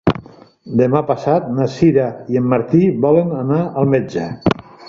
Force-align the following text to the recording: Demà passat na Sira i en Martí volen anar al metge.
Demà 0.79 1.01
passat 1.09 1.51
na 1.59 1.69
Sira 1.75 2.07
i 2.37 2.41
en 2.43 2.49
Martí 2.57 2.83
volen 3.07 3.33
anar 3.45 3.63
al 3.83 3.93
metge. 3.97 4.29